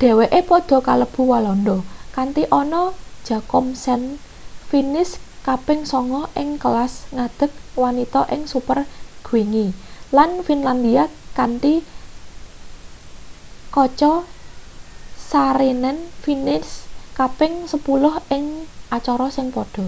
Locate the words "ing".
6.42-6.48, 8.34-8.42, 18.36-18.44